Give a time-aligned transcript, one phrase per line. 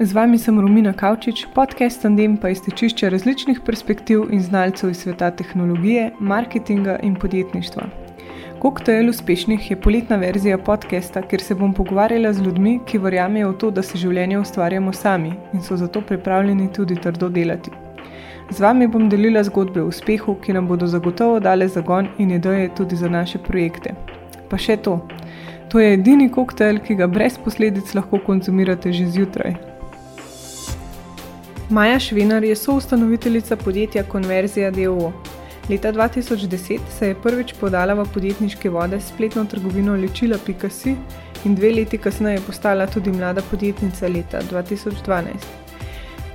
[0.00, 5.02] Z vami sem Romina Kavčič, podcast Tandem pa je stečišče različnih perspektiv in znalcev iz
[5.02, 7.82] sveta tehnologije, marketinga in podjetništva.
[8.58, 13.58] Koktajl uspešnih je poletna verzija podcasta, kjer se bom pogovarjala z ljudmi, ki verjamejo v
[13.58, 17.70] to, da se življenje ustvarjamo sami in so zato pripravljeni tudi trdo delati.
[18.50, 22.70] Z vami bom delila zgodbe o uspehu, ki nam bodo zagotovo dale zagon in ideje
[22.74, 23.92] tudi za naše projekte.
[24.48, 25.02] Pa še to.
[25.68, 29.69] To je edini koktajl, ki ga brez posledic lahko konzumirate že zjutraj.
[31.70, 35.12] Maja Švenar je soustanoviteljica podjetja Konverzija DO.
[35.68, 40.96] Leta 2010 se je prvič podala v podjetniške vode s spletno trgovino lečila.si
[41.44, 45.22] in dve leti kasneje postala tudi mlada podjetnica leta 2012.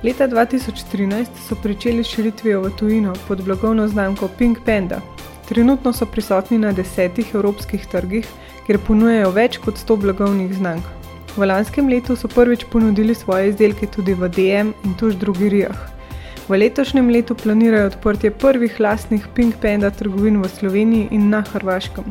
[0.02, 5.00] Leta 2013 so pričeli širitvijo v tujino pod blagovno znamko Pink Panda.
[5.48, 8.26] Trenutno so prisotni na desetih evropskih trgih,
[8.66, 11.05] kjer ponujajo več kot 100 blagovnih znamk.
[11.36, 15.76] V lanskem letu so prvič ponudili svoje izdelke tudi v DM in tuž drugerijah.
[16.48, 22.04] V letošnjem letu planirajo odprtje prvih lastnih Pink Panda trgovin v Sloveniji in na Hrvaškem.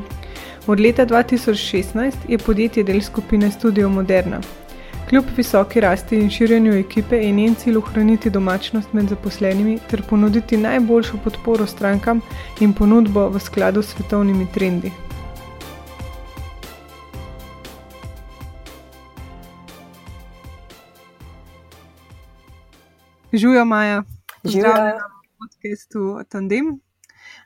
[0.67, 4.41] Od leta 2016 je podjetje del skupine Studio Moderna.
[5.09, 10.57] Kljub visoki rasti in širjenju ekipe je njen cilj ohraniti domačnost med zaposlenimi ter ponuditi
[10.57, 12.21] najboljšo podporo strankam
[12.59, 14.91] in ponudbo v skladu s svetovnimi trendi.
[23.37, 24.03] Živijo, Maja.
[24.43, 24.73] Živijo.
[24.73, 24.99] na
[25.39, 26.79] podkastu Tandem.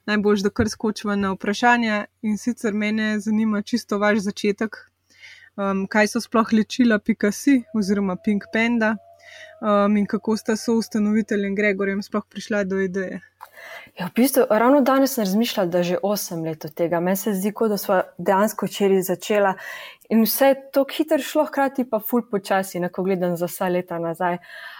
[0.05, 2.05] Najboljš, da kar skočiva na vprašanje.
[2.21, 4.77] In sicer mene zanima čisto vaš začetek.
[5.55, 8.95] Um, kaj so sploh lečila Pikasi oziroma Pink Panda
[9.61, 13.21] um, in kako sta so ustanoviteljem Gregorjem sploh prišla do ideje.
[13.97, 16.99] Ja, v bistvu, ravno danes sem razmišljala, da je že 8 let od tega.
[16.99, 19.53] Meni se zdi, kot da smo dejansko včeraj začela
[20.09, 23.99] in vse je tako hitro šlo, hkrati pa ful počasi, ko gledam za vsa leta
[23.99, 24.37] nazaj.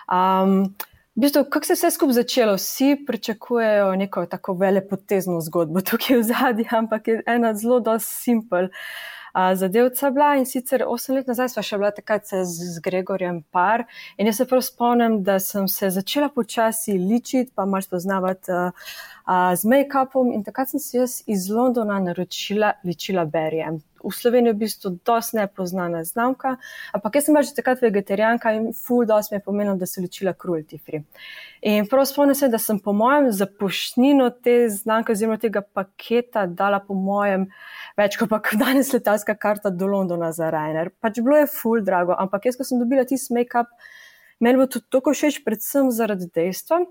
[0.08, 0.76] Um,
[1.16, 2.56] v bistvu, kako se je vse skupaj začelo?
[2.56, 8.64] Vsi pričakujejo neko tako velepotezno zgodbo tukaj v zadnji, ampak je ena zelo, simpel.
[8.64, 13.44] Uh, Zadevca bila in sicer 8 let nazaj sva še bila takrat z, z Gregorjem
[13.54, 13.84] par
[14.18, 18.72] in jaz se prav spomnim, da sem se začela počasi ličiti, pa malo spoznavati uh,
[19.28, 23.62] uh, z make-upom in takrat sem si jaz iz Londona naročila ličila Berry.
[24.04, 26.56] V Sloveniji v bistvu dosti nepoznana znamka,
[26.94, 30.02] ampak jaz sem bila že takrat vegetarijanka in full dosti mi je pomenilo, da so
[30.02, 31.04] ličila cruelty free.
[31.62, 36.46] In prav spomnim se, da sem po mojem za poštnino te znamke oziroma tega paketa
[36.48, 37.50] dala po mojem
[38.00, 40.92] več kot pa danes letalska karta do Londona za Rainer.
[41.02, 43.72] Pač bilo je full drago, ampak jaz, ko sem dobila tisti make-up,
[44.40, 46.86] meni bo to tako všeč predvsem zaradi dejstva,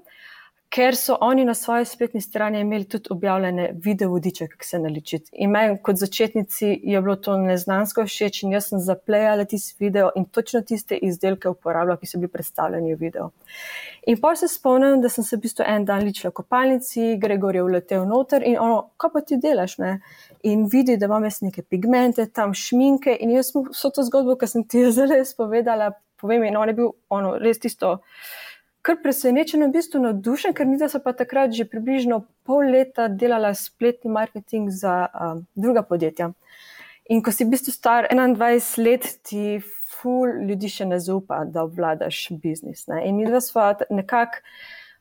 [0.69, 5.31] ker so oni na svoji spletni strani imeli tudi objavljene video vodiče, kako se naličiti.
[5.33, 10.11] In meni kot začetnici je bilo to neznansko všeč in jaz sem zaplejala tisti video
[10.17, 13.31] in točno tiste izdelke uporabljala, ki so bili predstavljeni v videu.
[14.07, 17.57] In pa se spomnim, da sem se v bistvu en dan ličila v kopalnici, Gregor
[17.57, 19.95] je vletel noter in ono, kaj pa ti delaš, ne?
[20.43, 24.37] In vidi, da imam jaz neke pigmente, tam šminke in jaz sem vso to zgodbo,
[24.37, 27.99] ki sem ti jo zelo spovedala, povem, in on je bil ono, res tisto
[28.89, 34.11] kar presenečen, v bistvu navdušen, ker nisem pa takrat že približno pol leta delala spletni
[34.11, 36.33] marketing za um, druga podjetja.
[37.13, 39.61] In ko si v bistvu star 21 let, ti
[39.99, 42.87] ful ljudi še ne zaupa, da obvladaš biznis.
[42.89, 43.05] Ne?
[43.09, 44.45] In mi dva sva nekako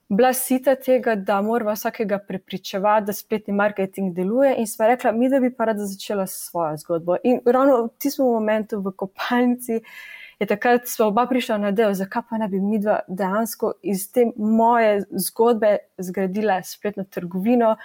[0.08, 4.54] bila sita tega, da moramo vsakega prepričevati, da spletni marketing deluje.
[4.58, 7.18] In sva rekla, mi da bi pa rada začela svojo zgodbo.
[7.24, 9.82] In ravno v tistem momentu v kopalnici
[10.40, 14.06] je takrat smo oba prišla na del, zakaj pa ne bi mi dva dejansko iz
[14.14, 17.76] te moje zgodbe zgradila spletno trgovino,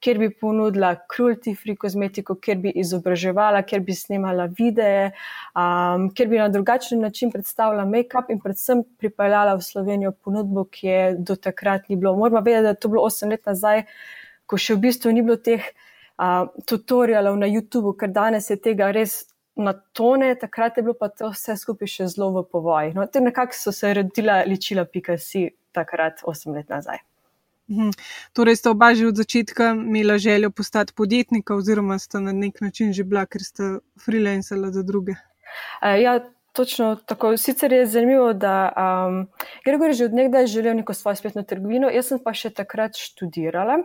[0.00, 5.10] kjer bi ponudila cruelty free kozmetiko, kjer bi izobraževala, kjer bi snemala videe,
[5.52, 10.86] um, kjer bi na drugačen način predstavila make-up in predvsem pripeljala v Slovenijo ponudbo, ki
[10.86, 12.16] je do takrat ni bilo.
[12.16, 13.84] Moramo vedeti, da je to bilo 8 let nazaj,
[14.46, 18.92] ko še v bistvu ni bilo teh uh, tutorialov na YouTubu, ker danes je tega
[18.94, 19.26] res
[19.58, 22.94] na tone, takrat je bilo pa to vse skupaj še zelo v povojih.
[22.94, 27.02] No, nekako so se rodila ličila Pikasi takrat, osem let nazaj.
[27.68, 27.90] Mhm.
[28.32, 32.92] Torej, ste oba že od začetka imela željo postati podjetnika, oziroma ste na nek način
[32.92, 33.62] že bila, ker ste
[34.04, 35.12] freelancala za druge?
[35.82, 36.20] Uh, ja,
[36.52, 37.36] točno tako.
[37.36, 39.28] Sicer je zanimivo, da um,
[39.64, 42.96] Gregor je že od nekdaj želel neko svojo spletno trgovino, jaz sem pa še takrat
[42.96, 43.82] študirala.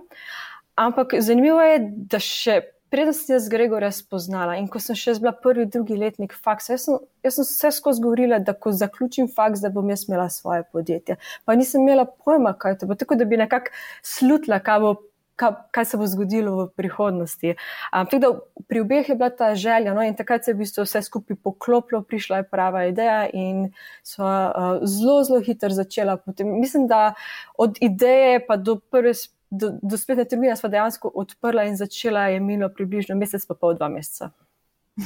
[0.75, 1.80] Ampak zanimivo je,
[2.10, 2.62] da še
[2.94, 6.86] preden sem jaz Gregorja spoznala in ko sem še bila prvi, drugi letnik faksa, jaz
[6.86, 10.62] sem, jaz sem vse skozi govorila, da ko zaključim faks, da bom jaz imela svoje
[10.69, 11.18] podjetje.
[11.45, 13.00] Pa nisem imela pojma, kaj to bo.
[13.00, 13.74] Tako da bi nekako
[14.06, 14.94] slutila, kaj bo
[15.36, 17.56] kaj, kaj se bo zgodilo v prihodnosti.
[17.90, 18.31] Um, da,
[18.69, 21.38] pri obeh je bila ta želja, no, in takrat se je v bistvu vse skupaj
[21.44, 23.72] poklopilo, prišla je prava ideja in
[24.04, 26.18] so uh, zelo, zelo hitro začela.
[26.18, 27.13] Potem, mislim, da
[27.57, 29.13] od ideje pa do prve.
[29.54, 33.76] Do, do spletne trgovine smo dejansko odprla in začela je minilo približno mesec, pa pol
[33.78, 34.32] dva meseca.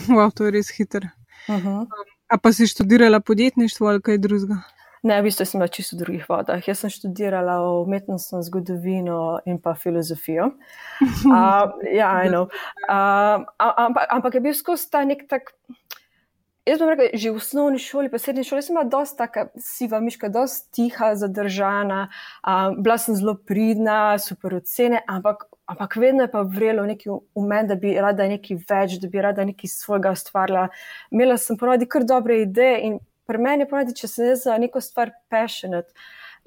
[0.07, 1.09] Wow, to je res hiter.
[1.47, 1.87] Uh -huh.
[2.27, 4.61] A pa si študirala podjetništvo ali kaj drugega?
[5.03, 6.67] Ne, v bistvu sem bila čisto v drugih vodah.
[6.67, 10.51] Jaz sem študirala umetnostno zgodovino in pa filozofijo.
[11.27, 12.47] Uh, ja, eno.
[12.89, 15.53] Uh, ampak, ampak je bil skozi ta nek tak.
[16.67, 20.01] Jaz bom rekel, že v osnovni šoli, pa srednji šoli, sem bila dosta taka siva
[20.03, 22.09] miška, dosta tiha, zadržana,
[22.43, 27.45] um, bila sem zelo pridna, super ocene, ampak, ampak vedno je pa vrelo neki v
[27.47, 30.67] meni, da bi rada nekaj več, da bi rada nekaj svojega ustvarila.
[31.15, 34.83] Imela sem ponovadi kar dobre ideje in pri meni je ponovadi, če sem za neko
[34.83, 35.95] stvar passionate.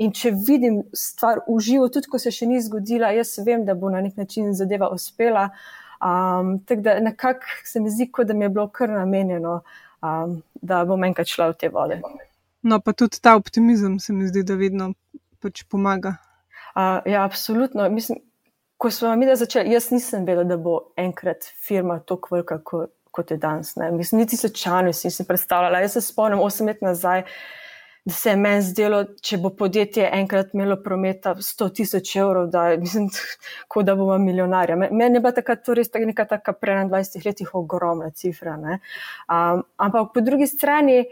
[0.05, 3.73] In če vidim stvar v živo, tudi ko se še ni zgodila, jaz vem, da
[3.73, 5.49] bo na nek način zadeva uspela.
[6.01, 9.63] Um, tako da nekako se mi zdi, kot da mi je bilo kar namenjeno
[10.03, 12.01] um, da bom enkrat šla v te vode.
[12.63, 14.93] No, pa tudi ta optimizem se mi zdi, da vedno
[15.41, 16.17] pač pomaga.
[16.75, 17.89] Uh, ja, absolutno.
[17.91, 18.21] Mislim,
[18.77, 23.31] ko smo mi začeli, jaz nisem vedela, da bo enkrat firma tako velika, kot, kot
[23.31, 23.75] je danes.
[23.77, 23.91] Ne.
[23.91, 25.81] Mislim, niti slučajno si nisem predstavljala.
[25.81, 27.60] Jaz se spomnim, osem let nazaj da
[28.11, 33.09] se je meni zdelo, če bo podjetje enkrat imelo prometa 100 tisoč evrov, da, mislim,
[33.69, 34.77] kot da bomo milijonarja.
[34.77, 38.57] Meni je bila takrat to res neka taka pre 21 letih ogromna cifra.
[38.61, 41.05] Um, ampak po drugi strani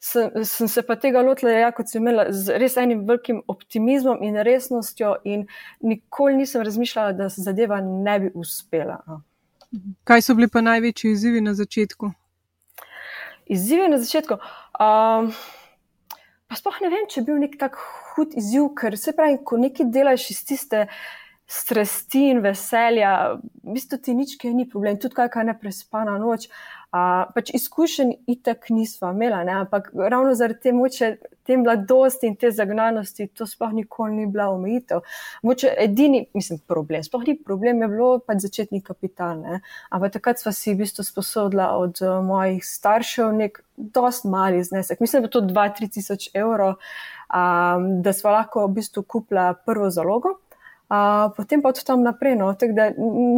[0.00, 4.22] sem, sem se pa tega lotila, ja, kot sem imela z res enim velikim optimizmom
[4.24, 5.46] in resnostjo in
[5.80, 9.00] nikoli nisem razmišljala, da se zadeva ne bi uspela.
[10.04, 12.10] Kaj so bili pa največji izzivi na začetku?
[13.46, 14.38] Izzivi na začetku.
[14.80, 15.32] Um,
[16.50, 19.54] Pa sploh ne vem, če je bil nek tak hud izziv, ker se pravi, ko
[19.62, 20.80] nekaj delaš iz tiste
[21.50, 23.12] strasti in veselja,
[23.62, 26.48] v bistvu ti nič, ki ni problem, tudi kakšna neprespana noč.
[26.90, 29.52] Uh, pač izkušenj itak nisva imela, ne?
[29.62, 31.10] ampak ravno zaradi te moče,
[31.46, 35.04] te mladosti in te zagnanosti, to sploh nikoli ni bila omejitev.
[35.46, 39.38] Moče edini, mislim, problem, sploh ni problem, je bilo pač začetni kapital.
[39.38, 39.60] Ne?
[39.94, 44.98] Ampak takrat sva si v bistvu sposodila od uh, mojih staršev nek dost mali znesek,
[44.98, 46.74] mislim, da je to 2-3 tisoč evrov,
[47.30, 50.40] um, da sva lahko v bistvu kupila prvo zalogo
[51.36, 52.36] potem pa od tam naprej.
[52.36, 52.74] No, tak,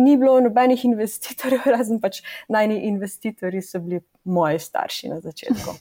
[0.04, 5.76] ni bilo nobenih investitorjev, razen pač najni investitorji so bili moji starši na začetku.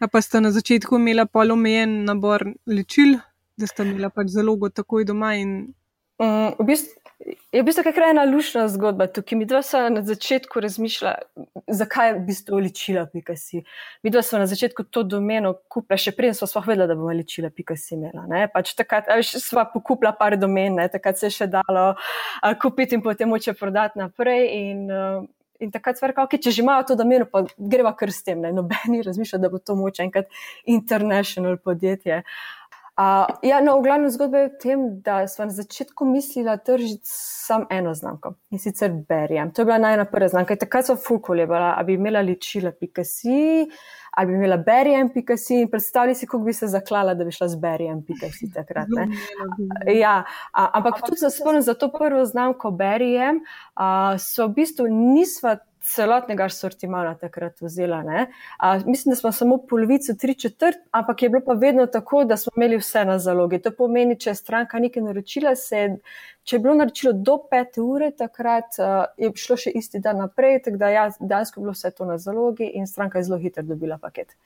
[0.00, 3.18] A pa ste na začetku imeli polomejen nabor ličil,
[3.56, 5.74] da ste imeli pač zalogo takoj doma in
[6.20, 9.38] Um, v bistvu, je v bistvu kakšna ena lušna zgodba tukaj.
[9.38, 13.64] Mi dva smo na začetku razmišljali, zakaj bi to ličila, pika si.
[14.02, 17.12] Mi dva smo na začetku to domeno kupila, še preden smo sploh vedela, da bomo
[17.16, 18.24] ličila, pika si imela.
[18.54, 20.88] Pač takrat smo pokupila par domen, ne?
[20.88, 24.48] takrat se je še dalo uh, kupiti in potem moče prodati naprej.
[24.62, 25.28] In, uh,
[25.60, 28.40] In takrat smo rekli, okay, če že imajo to domeno, pa greva kar s tem.
[28.40, 30.30] Nobeni razmišlja, da bo to moče enkrat
[30.64, 32.22] international podjetje.
[32.22, 32.59] Uh,
[33.00, 37.08] Uh, ja, no, v glavnem zgodba je v tem, da smo na začetku mislili tržiti
[37.08, 39.52] samo eno znamko in sicer Berjem.
[39.56, 40.56] To je bila najna prva znamka.
[40.56, 43.70] Takrat so fulkoli, ali bi imela ličila Pikasi,
[44.10, 47.48] ali bi imela Berjem Pikasi in predstavljali si, kako bi se zaklala, da bi šla
[47.48, 48.92] z Berjem Pikasi takrat.
[49.86, 53.40] Ja, a, ampak tudi za spomnim za to prvo znamko Berjem,
[54.18, 58.04] so v bistvu nisva celotnega sortimana takrat vzela.
[58.58, 62.36] A, mislim, da smo samo polovico, tri četrt, ampak je bilo pa vedno tako, da
[62.36, 63.58] smo imeli vse na zalogi.
[63.58, 65.96] To pomeni, če je stranka nekaj naročila, se,
[66.44, 70.62] če je bilo naročilo do pet ure, takrat a, je šlo še isti dan naprej,
[70.64, 73.62] tako da ja, dejansko je bilo vse to na zalogi in stranka je zelo hitro
[73.62, 74.36] dobila paket.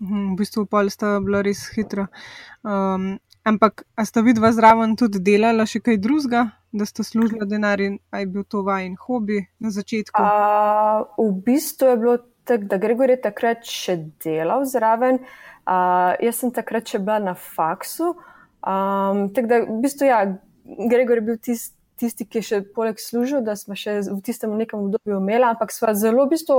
[0.00, 2.08] Mhm, v bistvu pa sta bila res hitra.
[2.64, 6.48] Um, ampak, a sta vidva zraven tudi delala še kaj drugega?
[6.72, 10.22] Da ste služili denar in aj bil to vajen hobi na začetku?
[10.22, 15.20] A, v bistvu je bilo tako, da Gregor je takrat še delal zraven.
[15.66, 18.14] A, jaz sem takrat še bila na faksu.
[18.60, 20.24] Um, tako da v bistvu ja,
[20.64, 24.86] Gregor je bil tisti tisti, ki še poleg služil, da smo še v tistem nekem
[24.86, 26.56] obdobju imeli, ampak smo zelo v bistvu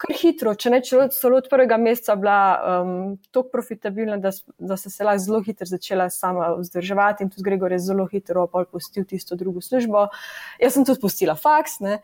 [0.00, 2.92] kar hitro, če ne celo od prvega meseca bila um,
[3.30, 7.74] tako profitabilna, da, da se se lahko zelo hitro začela sama vzdrževati in tudi Gregor
[7.76, 10.06] je zelo hitro opustil tisto drugo službo.
[10.62, 11.98] Jaz sem tudi pustila faks uh,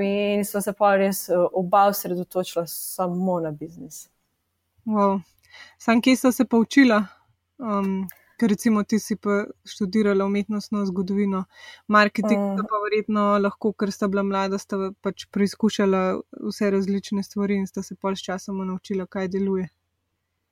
[0.08, 4.08] in smo se pa res uh, oba osredotočila samo na biznis.
[4.86, 5.20] Wow.
[5.78, 7.04] Sam, kje so se poučila?
[7.58, 8.08] Um,
[8.42, 11.44] ker recimo ti si pa študirala umetnostno zgodovino,
[11.86, 12.64] marketing, mm.
[12.70, 16.00] pa verjetno lahko, ker sta bila mlada, sta pač preizkušala
[16.48, 19.68] vse različne stvari in sta se pol s časom naučila, kaj deluje.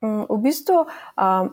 [0.06, 0.84] Mm, v bistvu,
[1.18, 1.50] um,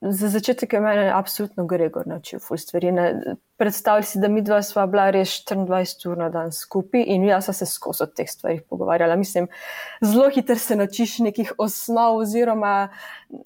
[0.00, 2.94] za začetek je meni absolutno Gregor naučil ful stvari.
[2.96, 7.24] Ne, predstavljati si, da mi dva sva bila res 24 ur na dan skupaj in
[7.24, 9.16] jaz sem se skozi o teh stvarih pogovarjala.
[9.16, 9.48] Mislim,
[10.04, 12.88] zelo hitro se naučiš nekih osnov oziroma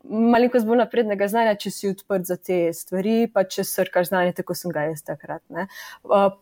[0.04, 4.56] malenkost bolj naprednega znanja, če si odprt za te stvari, pa če srkaš znanje, tako
[4.58, 5.42] sem ga jaz takrat.
[5.54, 5.66] Ne.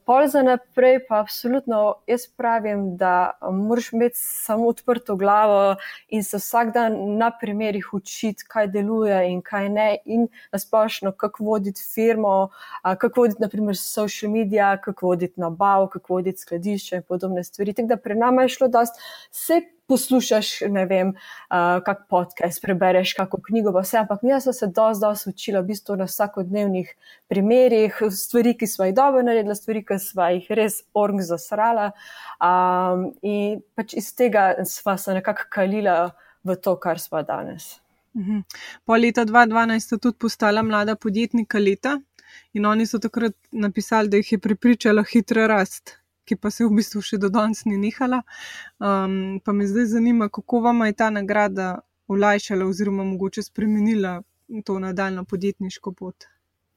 [0.08, 5.76] Pol za naprej pa absolutno jaz pravim, da moraš imeti samo odprto glavo
[6.08, 11.44] in se vsak dan na primerih učiti, kaj deluje in kaj ne in nasplošno, kako
[11.44, 12.48] voditi firmo,
[12.82, 17.72] kako voditi naprimer social media, kako voditi nabav, kako voditi skladišče in podobne stvari.
[17.72, 18.94] Tako da pri nama je šlo dost,
[19.30, 24.66] se poslušaš, ne vem, uh, kak podcast, prebereš kako knjigo, vse, ampak jaz sem se
[24.66, 26.92] dost, dost učila v bistvu na vsakodnevnih
[27.28, 31.90] primerih, stvari, ki smo jih dobro naredila, stvari, ki smo jih res org zasrala
[32.36, 36.10] um, in pač iz tega sva se nekako kalila
[36.44, 37.78] v to, kar smo danes.
[38.18, 38.44] Mhm.
[38.84, 41.98] Po leta 2012 sta tudi postala mlada podjetnika leta
[42.52, 46.76] in oni so takrat napisali, da jih je pripričala hitra rast, ki pa se v
[46.76, 48.22] bistvu še do danes ni nehala.
[48.78, 54.22] Um, pa me zdaj zanima, kako vam je ta nagrada olajšala oziroma mogoče spremenila
[54.64, 56.28] to nadaljno podjetniško pot.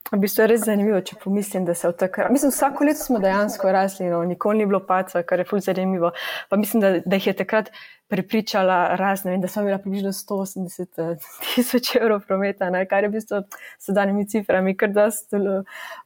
[0.09, 2.31] V bistvu je res zanimivo, če pomislim, da se v takrat.
[2.33, 6.11] Mislim, vsako leto smo dejansko rasli, no, nikoli ni bilo paca, kar je fulj zanimivo.
[6.49, 7.69] Pa mislim, da, da jih je takrat
[8.11, 13.15] prepričala razne, da sem imela približno 180 eh, tisoč evrov prometa, ne, kar je v
[13.15, 13.43] bistvu
[13.79, 15.61] s danimi ciframi, kar da je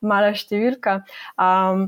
[0.05, 0.99] mala številka.
[1.41, 1.87] Um,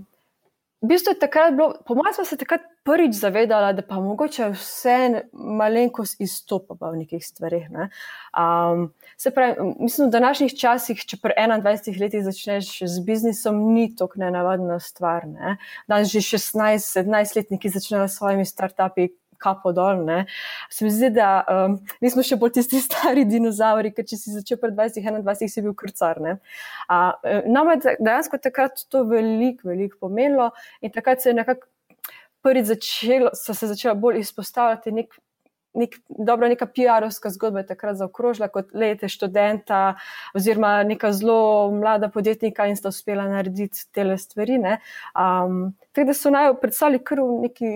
[0.81, 4.49] v bistvu je takrat bilo, po mojem, smo se takrat prvič zavedali, da pa mogoče
[4.53, 7.67] vse malenkost izstopa v nekih stvarih.
[7.71, 7.89] Ne.
[8.31, 13.89] Um, se pravi, mislim, v današnjih časih, če pri 21 letih začneš z biznisom, ni
[13.95, 15.27] to nenavadna stvar.
[15.27, 15.57] Ne.
[15.87, 20.05] Danes že 16-17 letniki začnejo s svojimi startupi kapo dol.
[20.05, 20.25] Ne.
[20.69, 24.61] Se mi zdi, da um, nismo še bolj tisti stari dinozauri, ker če si začel
[24.61, 26.23] pred 20-21, si bil krcar.
[26.23, 26.37] E,
[27.51, 31.69] nam je dejansko takrat to veliko, veliko pomenilo in takrat se je nekako
[32.47, 35.19] prvič začelo, so se začela bolj izpostavljati nek.
[35.77, 39.99] Nek, dobro, neka PR-ovska zgodba je takrat zaokrožila kot lete študenta
[40.33, 44.57] oziroma neka zelo mlada podjetnika in sta uspela narediti te stvari.
[44.57, 47.69] Um, tako da so naj predstavili kar v neki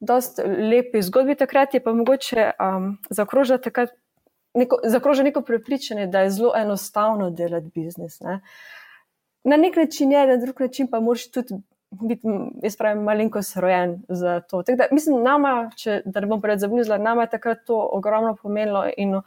[0.00, 3.70] dosti lepi zgodbi, takrat je pa mogoče um, zakrožiti
[4.54, 4.80] neko,
[5.22, 8.20] neko prepričanje, da je zelo enostavno delati biznis.
[8.20, 8.40] Ne.
[9.44, 11.54] Na nek način je, na drug način pa moraš tudi
[12.00, 12.28] biti,
[12.62, 14.62] jaz pravim, malenkost rojen za to.
[14.68, 18.86] Da, mislim, nama, če, da ne bom pred zablizla, nama je takrat to ogromno pomenilo
[18.96, 19.20] in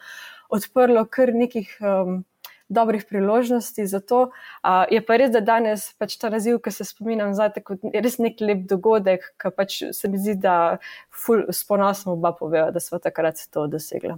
[0.49, 1.77] odprlo kar nekih.
[1.81, 2.25] Um,
[2.69, 4.21] dobrih priložnosti za to.
[4.63, 8.17] Uh, je pa res, da danes pač ta naziv, ki se spominjam, zate, je res
[8.19, 12.83] nek lep dogodek, ki pač se mi zdi, da ful, s ponosom oba povejo, da
[12.83, 14.17] smo takrat to dosegli.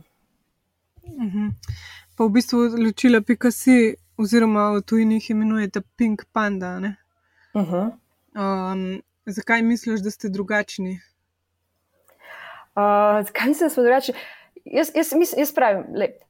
[1.06, 1.30] Uh mhm.
[1.30, 1.52] -huh.
[2.18, 6.78] Pa v bistvu ločila Picasso, oziroma v tujini imenujete Pink Panda.
[7.54, 7.92] Uh -huh.
[8.36, 11.00] Um, zakaj misliš, da ste drugačni?
[12.76, 14.14] Uh, zakaj mislim, da smo drugačni?
[14.66, 15.86] Jaz, jaz, jaz, jaz pravim,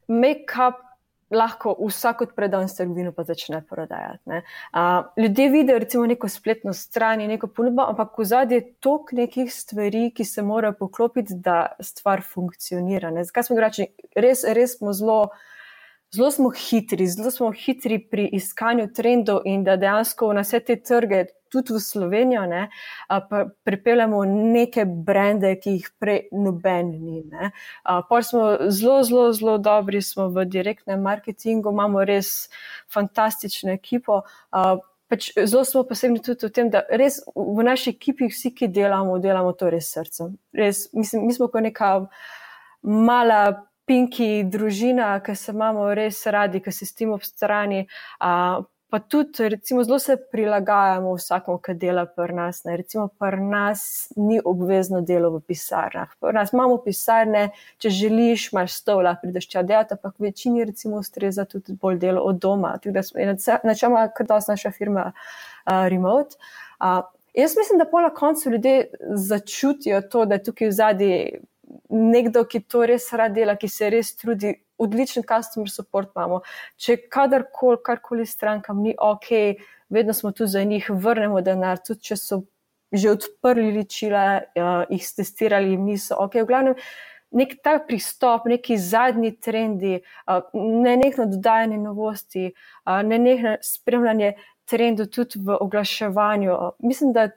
[0.07, 0.89] make-up
[1.29, 4.29] lahko vsak predan trgovino pa začne prodajati.
[4.29, 9.53] Uh, ljudje vidijo recimo neko spletno stran, neko ponudbo, ampak v zadnji je toliko nekih
[9.53, 13.11] stvari, ki se morajo poklopiti, da stvar funkcionira.
[13.11, 13.23] Ne?
[13.23, 13.87] Zakaj smo drugačni?
[14.15, 15.29] Res, res smo zelo.
[16.15, 20.75] Zelo smo hitri, zelo smo hitri pri iskanju trendov in da dejansko na vse te
[20.81, 22.69] trge tudi v Slovenijo, ne,
[23.63, 27.21] pripeljamo neke brende, ki jih prej noben ni.
[27.83, 32.49] Pa smo zelo, zelo, zelo dobri, smo v direktnem marketingu, imamo res
[32.93, 34.23] fantastično ekipo.
[35.09, 39.17] Pač zelo smo posebni tudi v tem, da res v naši ekipi vsi, ki delamo,
[39.21, 40.37] delamo to res srcem.
[40.53, 41.95] Res, mislim, mi smo kot neka
[42.81, 43.68] mala.
[43.89, 47.87] Pinki, družina, ki se imamo res radi, ki se s tem ob strani,
[48.89, 52.63] pa tudi, recimo, zelo se prilagajamo vsakmu, ki dela pri nas.
[52.65, 52.77] Ne.
[52.77, 53.81] Recimo, pri nas
[54.17, 56.13] ni obvezno delo v pisarnah.
[56.21, 57.49] Pri nas imamo pisarne,
[57.81, 62.25] če želiš, imaš stol, lahko prideš tja delati, ampak večini, recimo, ustreza tudi bolj delo
[62.29, 62.75] od doma.
[62.81, 66.37] Ker da je naša firma uh, remote.
[66.77, 67.01] Uh,
[67.33, 68.91] jaz mislim, da pa na koncu ljudje
[69.29, 71.15] začutijo to, da je tukaj v zadnji
[71.89, 76.41] nekdo, ki to res rad dela, ki se res trudi odličen customer support imamo.
[76.79, 79.29] Če kadarkoli, karkoli strankam ni ok,
[79.89, 82.43] vedno smo tu za njih, vrnemo denar, tudi če so
[82.89, 86.39] že odprli ličila, uh, jih testirali, niso ok.
[86.41, 86.77] V glavnem,
[87.37, 94.33] nek ta pristop, neki zadnji trendi, uh, ne nekno dodajanje novosti, uh, ne nekno spremljanje
[94.65, 96.57] trendov tudi v oglaševanju.
[96.79, 97.29] Mislim, da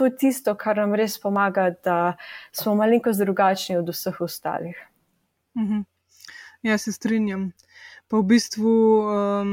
[0.00, 2.16] to je tisto, kar nam res pomaga, da
[2.56, 4.78] smo malenkost drugačni od vseh ostalih.
[5.58, 5.82] Mhm.
[6.62, 7.50] Ja, se strinjam.
[8.08, 8.72] Pa v bistvu,
[9.04, 9.50] um,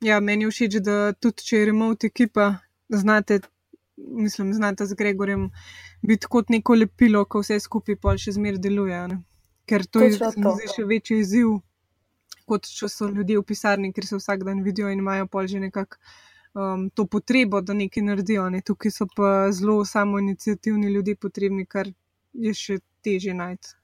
[0.00, 2.46] ja, meni je všeč, da tudi če je remote ekipa,
[2.88, 3.42] znate,
[3.96, 5.50] mislim, znate z Gregorjem
[6.00, 9.02] biti kot neko lepilo, ko vse skupaj pol še zmer deluje.
[9.12, 9.20] Ne?
[9.68, 10.56] Ker to je to.
[10.76, 11.58] še večji izziv,
[12.48, 15.60] kot če so ljudje v pisarni, ker se vsak dan vidijo in imajo pol že
[15.60, 16.00] nekako.
[16.54, 18.48] Um, to potrebo, da nekaj naredijo.
[18.50, 18.62] Ne?
[18.66, 21.92] Tukaj so pa zelo samo inicijativni ljudje potrebni, kar
[22.32, 23.76] je še teže najti.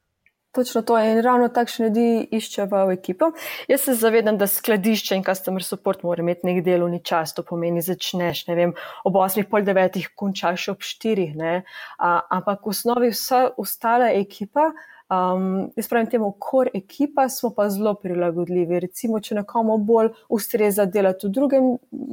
[0.57, 3.27] Točno to in ravno takšne ljudi iščejo v ekipo.
[3.69, 7.83] Jaz se zavedam, da skladišče in customer support mora imeti nek delovni čas, to pomeni,
[7.85, 8.73] začneš vem,
[9.05, 11.61] ob 8, pol 9, končaš ob 4,
[12.01, 14.71] ampak v osnovi vsa ostala ekipa.
[15.07, 18.81] Um, jaz pravim temu, kor ekipa smo pa zelo prilagodljivi.
[18.83, 21.69] Recimo, če nekomu bolj ustreza delati v drugem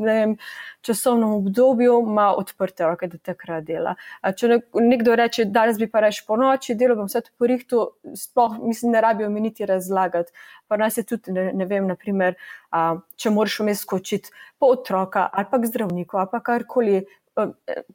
[0.06, 0.36] vem,
[0.86, 3.96] časovnem obdobju, ima odprte roke, da takrat dela.
[4.22, 7.88] A če nekdo reče, danes bi pa reč po noči, delo bom vse to porihtu,
[8.14, 10.30] sploh mislim, ne rabijo mi niti razlagati.
[10.70, 12.38] Pa nas je tudi, ne, ne vem, naprimer,
[12.70, 12.86] a,
[13.18, 14.30] če moraš vmes skočiti
[14.62, 17.02] po otroka ali pa k zdravniku ali pa karkoli.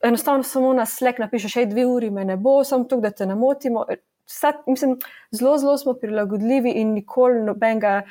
[0.03, 3.27] Enostavno samo na slek napišeš, hej, dve uri me ne bo, samo to, da te
[3.31, 3.87] ne motimo
[4.29, 4.99] vsa, mislim,
[5.31, 8.03] zelo, zelo smo prilagodljivi in nikoli nobenega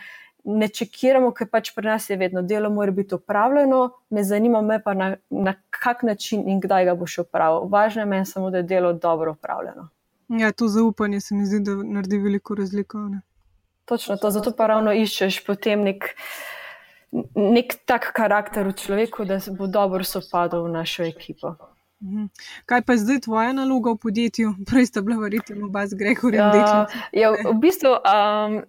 [0.48, 4.80] ne čekiramo, ker pač pri nas je vedno delo, mora biti upravljeno, ne zanima me
[4.84, 7.68] pa na, na kak način in kdaj ga boš upravil.
[7.70, 9.90] Važno je meni samo, da je delo dobro upravljeno.
[10.28, 12.98] Ja, to zaupanje se mi zdi, da naredi veliko razliko.
[12.98, 13.22] Ne?
[13.86, 16.14] Točno to, zato pa ravno iščeš potem nek.
[17.36, 21.54] Nek tak karakter v človeku, da se bo dobro sopadal v našo ekipo.
[22.02, 22.26] Mhm.
[22.66, 24.54] Kaj pa je zdaj tvoja naloga v podjetju?
[24.70, 26.46] Prej ste bila verjetno oba z Gregorjem.
[26.46, 28.62] Uh, ja, v bistvu um,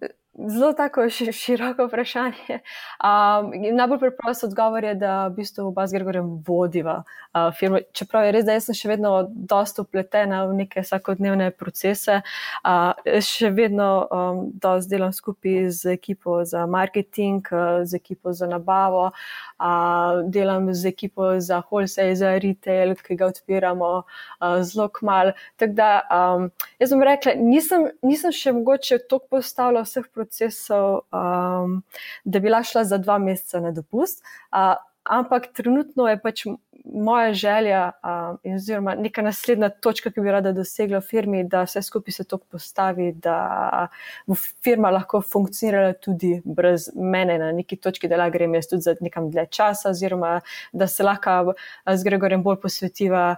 [0.47, 2.59] Zelo tako široko vprašanje.
[3.03, 7.79] Um, najbolj preprost odgovor je, da v bistvu oba z Gregorjem vodiva uh, firmo.
[7.93, 12.21] Čeprav je res, da sem še vedno dosta upletena v neke vsakodnevne procese,
[12.63, 18.47] uh, še vedno um, dosti delam skupaj z ekipo za marketing, uh, z ekipo za
[18.47, 25.33] nabavo, uh, delam z ekipo za wholesale, za retail, ki ga odpiramo uh, zelo kmal.
[25.59, 26.47] Tako da um,
[26.79, 31.81] jaz bom rekla, nisem, nisem še mogoče toliko postavila vseh procesov procesov, um,
[32.23, 34.23] da bi šla za dva meseca na dopust.
[34.51, 34.77] Uh,
[35.09, 36.45] ampak trenutno je pač
[36.93, 41.81] moja želja, uh, oziroma neka naslednja točka, ki bi rada dosegla v firmi, da vse
[41.85, 43.87] skupaj se to postavi, da
[44.27, 48.87] bo firma lahko funkcionirala tudi brez mene na neki točki, da lahko grem jaz tudi
[48.87, 50.39] za nekam dlje časa, oziroma
[50.71, 51.53] da se lahko
[51.85, 53.35] z Gregorjem bolj posvetiva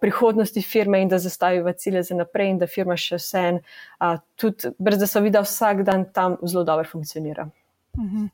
[0.00, 3.62] prihodnosti firme in da zastaviva cilje za naprej, in da firma še vse en,
[4.40, 7.48] tudi brez da se vidi, vsak dan tam zelo dobro funkcionira.
[7.98, 8.28] Mhm.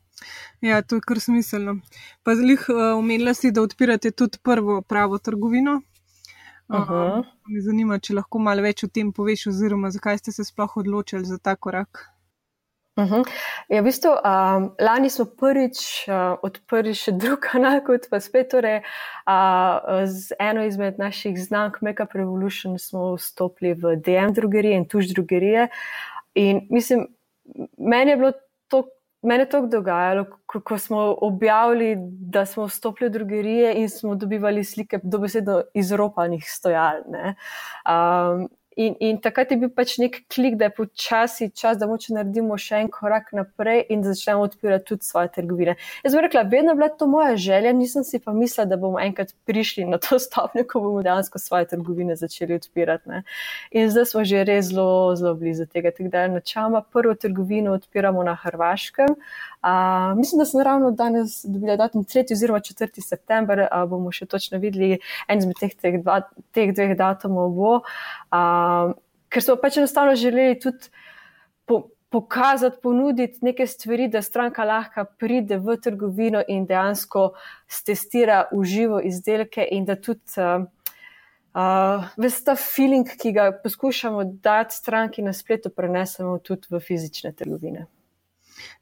[0.61, 1.79] Ja, to je kar smiselno.
[2.23, 2.65] Pa zlih
[2.97, 5.81] omenila si, da odpirate tudi prvo pravo trgovino.
[6.67, 7.19] Uh -huh.
[7.19, 10.77] uh, me zanima, če lahko malo več o tem poveš, oziroma zakaj ste se sploh
[10.77, 12.09] odločili za ta korak.
[12.95, 13.13] Uh mhm.
[13.13, 13.29] -huh.
[13.69, 18.49] ja, v bistvu, um, lani smo prvič uh, odprli še drug kanal, kot pa spet.
[18.49, 18.81] Torej,
[19.27, 25.05] uh, z eno izmed naših znamk, Makeup Revolution, smo vstopili v DM drugerije in tuž
[25.13, 25.69] drugerije.
[26.35, 27.07] In mislim,
[27.77, 28.31] meni je bilo
[29.25, 29.27] to.
[29.27, 31.95] Mene je to dogajalo, ko, ko smo objavili,
[32.31, 37.01] da smo vstopili v drugerije in smo dobivali slike, dobesedno izropanih stojal.
[37.09, 42.11] Um, In, in takrat je bil pač nek klik, da je počasi čas, da moče
[42.17, 45.77] naredimo še en korak naprej in da začnemo odpirati tudi svoje trgovine.
[46.03, 48.99] Jaz bi rekla, vedno je bila to moja želja, nisem si pa mislila, da bomo
[48.99, 53.09] enkrat prišli na to stopnjo, ko bomo dejansko svoje trgovine začeli odpirati.
[53.09, 53.23] Ne.
[53.71, 55.93] In zdaj smo že res zelo, zelo blizu tega.
[55.95, 59.15] Tako da načeloma prvo trgovino odpiramo na Hrvaškem.
[59.65, 62.33] Uh, mislim, da sem ravno danes dobila datum 3.
[62.33, 63.01] oziroma 4.
[63.01, 66.19] september, uh, bomo še točno videli, en izmed teh, teh, dva,
[66.53, 67.71] teh dveh datumov bo.
[68.65, 68.93] Uh,
[69.29, 70.89] ker smo pač enostavno želeli tudi
[71.65, 77.31] po, pokazati, ponuditi neke stvari, da stranka lahko pride v trgovino in dejansko
[77.85, 80.37] testira v živo izdelke in da tudi.
[80.37, 80.65] Uh,
[81.55, 87.31] Uh, Ves ta feeling, ki ga poskušamo dati stranki na spletu, prenesemo tudi v fizične
[87.31, 87.85] trgovine.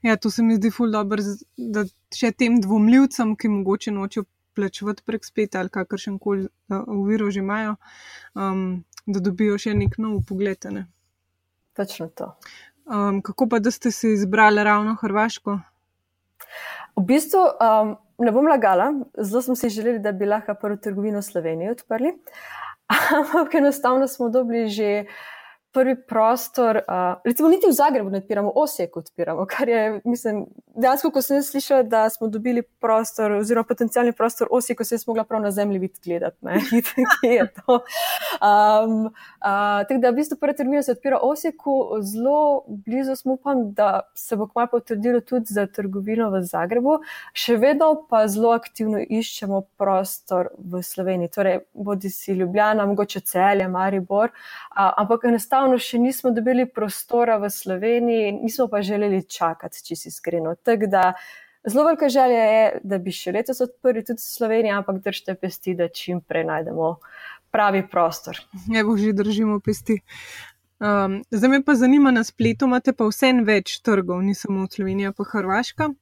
[0.02, 1.22] Ja, to se mi zdi ful dobro,
[1.58, 1.84] da
[2.16, 4.26] še tem dvomljivcem, ki mogoče nočejo
[4.58, 6.48] plačevati prek spleta ali kakršen koli
[6.88, 7.76] uviro že imajo,
[8.34, 10.70] um, da dobijo še nek nov pogled.
[10.72, 10.86] Ne?
[11.76, 12.34] Točno to.
[12.86, 15.60] Um, kako pa, da ste se izbrali ravno Hrvaško?
[16.96, 21.20] V bistvu um, ne bom lagala, zelo smo si želeli, da bi lahko prvo trgovino
[21.20, 22.12] v Sloveniji odprli,
[23.20, 25.06] ampak enostavno smo dobili že
[25.74, 31.10] prvi prostor, uh, recimo, niti v Zagrebu ne odpiramo, osek odpiramo, kar je, mislim, dejansko,
[31.12, 35.24] ko sem slišal, da smo dobili prostor, oziroma potencijalni prostor osek, ko sem jaz mogla
[35.26, 36.38] prav na zemlji videti, gledati,
[37.22, 37.80] kje je to.
[38.38, 43.72] Um, uh, tako da, v bistvu, prvi termin se odpira oseku, zelo blizu smo, upam,
[43.74, 47.00] da se bo kmalo potrdilo tudi za trgovino v Zagrebu,
[47.34, 53.68] še vedno pa zelo aktivno iščemo prostor v Sloveniji, torej bodi si Ljubljana, mogoče celje,
[53.68, 59.84] Maribor, uh, ampak enostavno enostavno še nismo dobili prostora v Sloveniji, nismo pa želeli čakati,
[59.84, 60.56] če si iskreno.
[61.66, 65.88] Zelo velika želja je, da bi še letos odprli tudi Slovenijo, ampak držite pesti, da
[65.88, 66.98] čim prej najdemo
[67.52, 68.42] pravi prostor.
[68.68, 70.02] Ne bo že držimo pesti.
[70.84, 75.14] Um, zdaj me pa zanima na spletu, imate pa vse več trgov, ni samo Slovenija,
[75.16, 75.94] pa Hrvaška.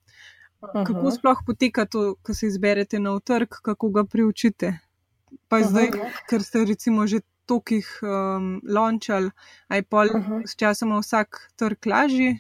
[0.62, 1.14] Kako uh -huh.
[1.14, 4.80] sploh poteka to, ko se izberete na trg, kako ga priučite?
[5.48, 5.70] Pa uh -huh.
[5.70, 5.88] zdaj,
[6.30, 7.22] ker ste recimo že
[7.52, 9.32] tokih um, launchal,
[9.70, 10.48] aj pol uh -huh.
[10.48, 12.32] s časom vsak trg lažji.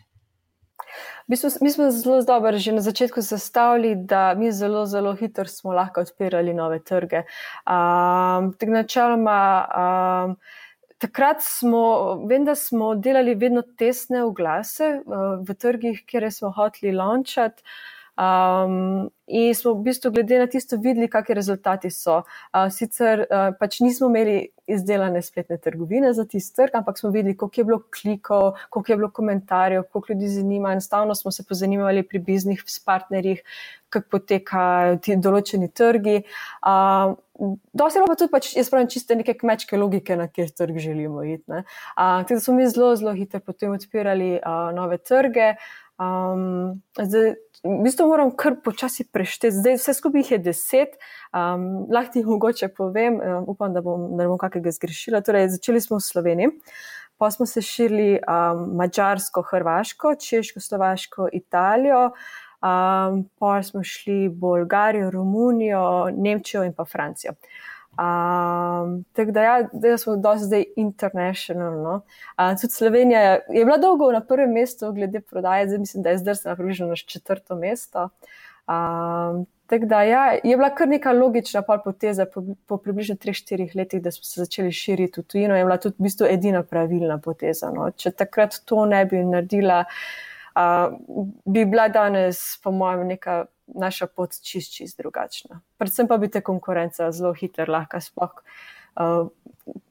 [1.28, 5.46] Mi smo, mi smo zelo dobro že na začetku zastavili, da mi zelo, zelo hitro
[5.46, 7.24] smo lahko odpirali nove trge.
[7.68, 10.36] Um, načeloma, um,
[10.98, 16.94] takrat smo, vem, da smo delali vedno tesne oglase uh, v trgih, kjer smo hoteli
[16.96, 17.64] launchati.
[18.22, 22.20] Um, in smo v bistvu glede na tisto videli, kakšni rezultati so.
[22.54, 27.34] Uh, sicer uh, pač nismo imeli izdelane spletne trgovine za tisti trg, ampak smo videli,
[27.38, 30.76] koliko je bilo klikov, koliko je bilo komentarjev, koliko ljudi zanima.
[30.78, 33.42] Enostavno smo se pozanimali pri biznih partnerjih,
[33.90, 36.22] kako potekajo ti določeni trgi.
[36.62, 41.24] Uh, je pa tudi, pač, jaz pravim, čiste neke kmečke logike, na kjer trg želimo
[41.26, 41.50] iti.
[41.50, 41.64] Uh,
[41.96, 45.56] tako da smo mi zelo, zelo hitro potem odpirali uh, nove trge.
[46.02, 50.96] Um, zdaj, v bistvu moram kar počasi prešteti, zdaj vse skupaj je deset,
[51.30, 55.22] um, lahko ti mogoče povem, um, upam, da bom, da bom kakega zgrešila.
[55.22, 56.54] Torej, začeli smo v Sloveniji,
[57.22, 65.12] pa smo se širili um, Mačarsko, Hrvaško, Češko, Slovaško, Italijo, um, pa smo šli Bolgarijo,
[65.14, 67.38] Romunijo, Nemčijo in pa Francijo.
[68.02, 72.02] Um, tako da, ja, da smo dosti zdaj internacionalno.
[72.38, 76.10] Uh, tudi Slovenija je, je bila dolgo na prvem mestu, glede prodaje, zdaj mislim, da
[76.10, 78.10] je zdaj na približno na četrto mesto.
[78.68, 84.02] Um, tako da, ja, je bila kar neka logična poteza po, po približno 3-4 letih,
[84.02, 87.70] da smo se začeli širiti v tujino, je bila tudi v bistvu edina pravilna poteza.
[87.76, 87.92] No.
[87.92, 89.84] Če takrat to ne bi naredila,
[90.56, 90.98] uh,
[91.46, 95.62] bi bila danes, po mojem, neka naša pot čist, čist drugačna.
[95.78, 98.42] Predvsem pa bi te konkurenca zelo hitro lahko sploh.
[98.92, 99.30] Uh,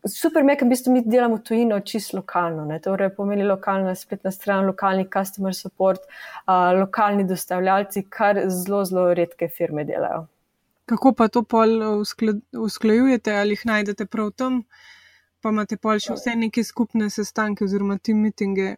[0.04, 2.80] super, ker v bistvu mi delamo tujino čist lokalno, ne?
[2.84, 6.04] torej pomeni lokalna spletna stran, lokalni customer support,
[6.46, 10.26] uh, lokalni dostavljalci, kar zelo, zelo redke firme delajo.
[10.90, 12.02] Kako pa to pol
[12.58, 14.64] usklajujete ali jih najdete prav tam,
[15.40, 18.74] pa imate pol še vse neke skupne sestanke oziroma team meetinge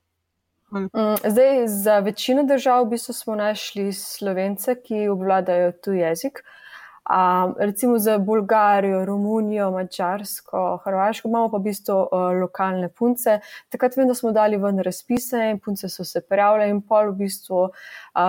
[1.29, 6.45] zdaj, za večino držav v bistvu smo našli slovence, ki obvladajo tu jezik.
[7.11, 12.09] Um, recimo za Bolgarijo, Romunijo, Mačarsko, Hrvaško imamo pa v bistvu uh,
[12.41, 13.41] lokalne punce.
[13.69, 17.17] Takrat vem, da smo dali ven razpise in punce so se prijavile in pol v
[17.25, 17.73] bistvu uh,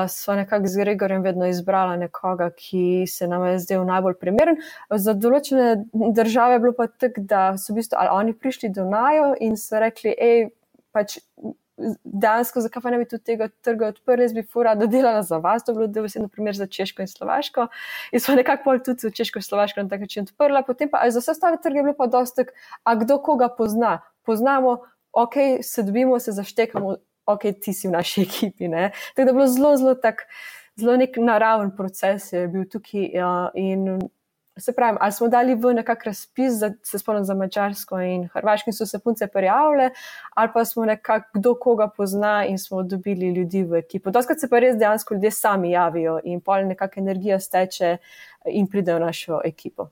[0.10, 4.58] so nekako z Gregorjem vedno izbrala nekoga, ki se nam je zdel najbolj primeren.
[4.90, 8.90] Za določene države je bilo pa tako, da so v bistvu ali oni prišli do
[8.90, 10.50] najo in so rekli, hej,
[10.92, 11.20] pač
[12.04, 15.38] dejansko, zakaj pa ne bi tudi tega trga odprli, jaz bi fura, da delala za
[15.44, 17.68] vas, je bilo devetdeset, naprimer za Češko in Slovaško.
[18.12, 21.04] In smo nekako pol tudi v Češko in Slovaško na tak način odprla, potem pa
[21.10, 22.48] za vse ostale trge je bilo pa dosti,
[22.84, 24.00] a kdo koga pozna.
[24.24, 24.78] Poznamo,
[25.12, 28.68] ok, se dobimo, se zaštekamo, ok, ti si v naši ekipi.
[28.68, 28.92] Ne?
[29.16, 30.28] Tako da je bilo zelo, zelo tak,
[30.80, 34.00] zelo nek naraven proces je bil tukaj ja, in
[34.60, 38.70] Se pravi, ali smo dali v nekakšen razpis, za, se spomnim za Mačarsko in Hrvaško,
[38.70, 39.90] in so se punce prijavile,
[40.30, 44.12] ali pa smo nekako kdo koga pozna in smo dobili ljudi v ekipo.
[44.12, 47.98] Doskrat se pa res dejansko ljudje sami javijo in pol nekakšna energija steče
[48.46, 49.90] in pride v našo ekipo.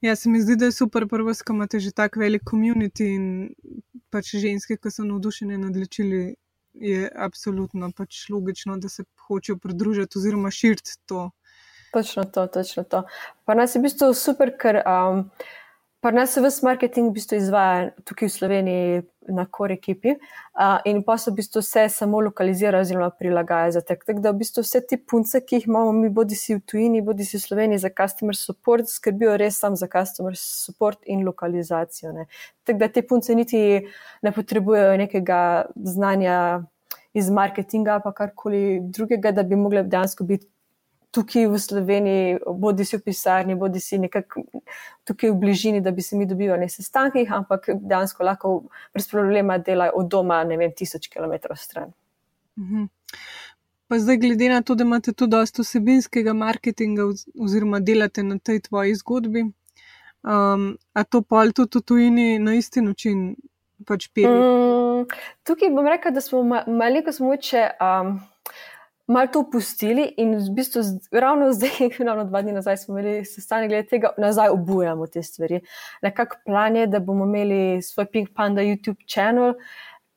[0.00, 3.54] Ja, se mi zdi, da je super, prvo, ko imate že tako velik komunity in
[4.10, 6.36] pač ženske, ki so navdušene nad lečili,
[6.74, 11.30] je absolutno pač logično, da se hočejo pridružiti oziroma širiti to.
[11.96, 13.02] Točno to, točno to.
[13.44, 15.22] Pa nas je v bistvu super, ker um,
[16.04, 20.76] pa nas je vse marketing v bistvu izvaja tukaj v Sloveniji na core ekipi uh,
[20.84, 24.04] in pa se v bistvu vse samo lokalizira oziroma prilagaja za tek.
[24.04, 27.00] Tako da v bistvu vse te punce, ki jih imamo mi, bodi si v tujini,
[27.00, 32.12] bodi si v Sloveniji za customer support, skrbijo res sam za customer support in lokalizacijo.
[32.60, 33.62] Tako da te punce niti
[34.20, 35.40] ne potrebujejo nekega
[35.80, 36.60] znanja
[37.16, 40.46] iz marketinga pa karkoli drugega, da bi mogli dejansko biti
[41.16, 44.44] tukaj v Sloveniji, bodi si v pisarni, bodi si nekako
[45.08, 48.52] tukaj v bližini, da bi se mi dobivali na sestankih, ampak dejansko lahko
[48.94, 51.92] brez problema delajo od doma, ne vem, tisoč km stran.
[52.60, 52.88] Mhm.
[53.86, 57.04] Pa zdaj, glede na to, da imate tudi dosta vsebinskega marketinga
[57.38, 59.44] oziroma delate na tej tvoji zgodbi,
[60.26, 63.36] um, a to pol tudi v tujini na isti način
[63.86, 64.34] pač pili?
[64.34, 65.06] Mm,
[65.46, 67.68] tukaj bom rekel, da smo maliko smoče.
[67.78, 68.18] Um,
[69.06, 73.70] Mal to pustili in v bistvu ravno zdaj, ravno dva dni nazaj, smo imeli sestanek
[73.70, 75.60] glede tega, nazaj obujamo te stvari.
[76.02, 79.54] Nekako plan je, da bomo imeli svoj Pink Panda YouTube kanal,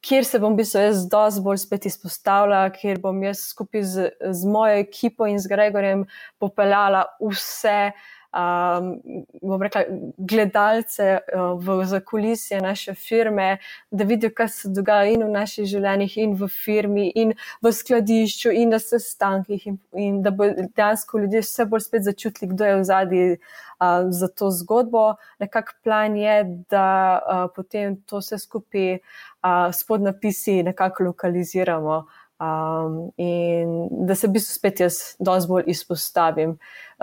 [0.01, 4.09] kjer se bom v bistvu jaz dosti bolj spet izpostavljala, kjer bom jaz skupaj z,
[4.31, 6.05] z mojo ekipo in z Gregorjem
[6.39, 7.91] popeljala vse
[8.33, 9.01] um,
[9.41, 9.83] bom rekla,
[10.17, 13.57] gledalce uh, v zakulisje naše firme,
[13.91, 18.53] da vidijo, kaj se dogaja in v naših življenjih, in v firmi, in v skladišču,
[18.53, 22.77] in na sestankih, in, in da bo dejansko ljudje vse bolj spet začutili, kdo je
[22.77, 25.15] v zadnji uh, za to zgodbo.
[25.39, 26.87] Nekak plan je, da
[27.19, 32.05] uh, potem to vse skupaj uh, s podnapisi nekako lokaliziramo.
[32.39, 36.53] Um, in da se v bistvu spet jaz dosti bolj izpostavim,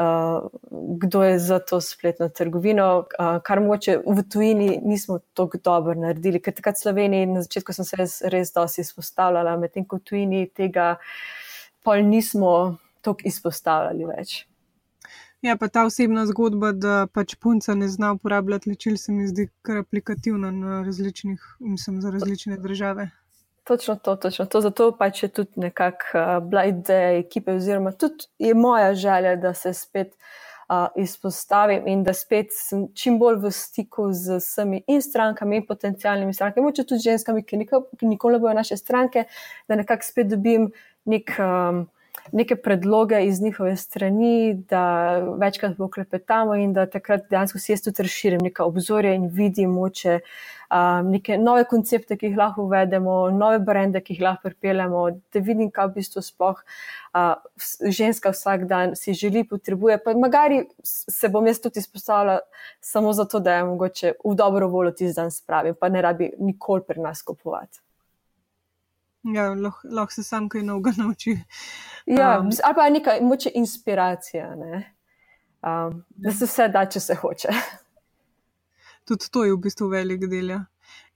[0.01, 0.47] uh,
[1.03, 6.41] kdo je za to spletno trgovino, uh, kar moče v tujini nismo tako dobro naredili,
[6.41, 10.07] ker takrat v Sloveniji na začetku sem se res, res dosti izpostavljala, medtem ko v
[10.09, 10.95] tujini tega
[11.85, 14.39] pol nismo tako izpostavljali več.
[15.45, 19.51] Ja, pa ta osebna zgodba, da pač punca ne zna uporabljati ličil, se mi zdi
[19.61, 23.11] kar aplikativna na različnih, mislim, za različne države.
[23.67, 24.61] Točno to, točno to.
[24.61, 29.55] Zato pač je tudi nekako uh, bila ideja ekipe, oziroma tudi je moja želja, da
[29.55, 30.15] se spet
[30.69, 35.67] uh, izpostavim in da spet sem čim bolj v stiku z vsemi in strankami, in
[35.67, 37.57] potencijalnimi strankami, moče tudi ženskami, ki
[38.07, 39.25] nikoli ne bojo naše stranke,
[39.69, 40.71] da nekako spet dobim
[41.05, 41.35] nek.
[41.39, 41.87] Um,
[42.33, 48.03] neke predloge iz njihove strani, da večkrat poklepetamo in da takrat dejansko si jaz tudi
[48.03, 50.21] razširim neka obzorja in vidim moče
[50.71, 55.43] um, neke nove koncepte, ki jih lahko uvedemo, nove brende, ki jih lahko pripeljemo, da
[55.43, 56.63] vidim, kaj v bistvu sploh
[57.15, 57.35] uh,
[58.01, 59.99] ženska vsak dan si želi, potrebuje.
[60.05, 62.41] Pa magari se bom jaz tudi izpostavila
[62.81, 66.83] samo zato, da je mogoče v dobro voljo tisti dan spravim, pa ne rabi nikoli
[66.87, 67.86] pri nas kupovati.
[69.35, 71.37] Ja, lahko lah se sam kaj novega nauči.
[72.07, 74.85] Ja, um, ali pa neka moče inspiracija, ne?
[75.67, 77.55] um, da se vse da, če se hoče.
[79.07, 80.53] Tudi to je v bistvu velik del.
[80.55, 80.65] Ja.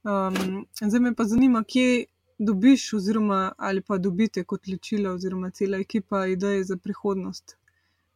[0.07, 2.05] Um, zdaj me pa zanima, kje
[2.39, 7.57] dobiš, oziroma ali pa dobite kot ličila, oziroma cela ekipa ideje za prihodnost.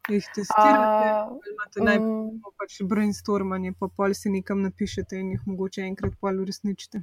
[0.08, 5.46] Jih testirate, uh, imate um, najprej pač brainstormanje, pa pol si nekam napišete in jih
[5.48, 7.00] mogoče enkrat pol uresničite.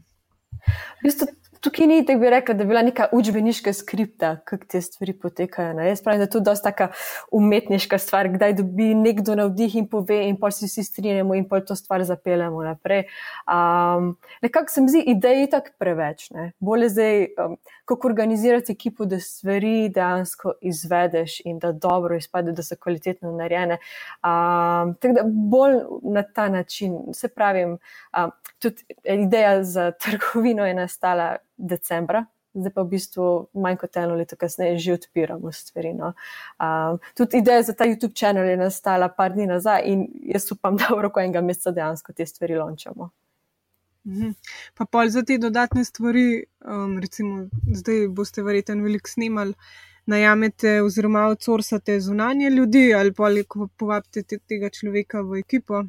[0.61, 1.27] V bistvu,
[1.61, 5.73] tukaj ni tako bi rekla, da je bila neka učbeniška skripta, kako te stvari potekajo.
[5.73, 5.87] Ne?
[5.87, 6.87] Jaz pravim, da je to dosta taka
[7.31, 11.59] umetniška stvar, kdaj dobi nekdo navdih in pove, in pa si vsi strinjamo in pa
[11.61, 13.03] to stvar zapeljemo naprej.
[13.45, 16.29] Um, nekako se mi zdi, ideje je tako preveč.
[16.29, 16.51] Ne?
[16.59, 22.63] Bolje zdaj, um, kako organizirati ekipo, da stvari dejansko izvedeš in da dobro izpade, da
[22.63, 23.77] so kvalitetno narejene.
[24.23, 27.77] Um, tako da bolj na ta način, se pravim,
[28.17, 32.25] um, tudi ideja za trgovino je nastala decembra.
[32.53, 33.25] Zdaj pa v bistvu
[33.63, 35.93] manj kot eno leto kasneje že odpiramo stvari.
[35.95, 36.13] No.
[36.59, 40.75] Um, tudi ideja za ta YouTube kanal je nastala par dni nazaj in jaz upam,
[40.79, 43.09] da v roku enega meseca dejansko te stvari lončamo.
[44.07, 44.33] Mhm.
[44.75, 49.53] Pa pol za te dodatne stvari, um, recimo zdaj boste verjetno veliko snimali,
[50.05, 53.29] najamete oziroma outsourcate zunanje ljudi ali pa
[53.77, 55.83] povabite tega človeka v ekipo.